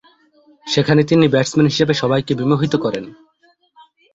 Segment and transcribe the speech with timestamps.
[0.65, 3.05] সেখানে তিনি ব্যাটসম্যান হিসেবে সবাইকে বিমোহিত করেন।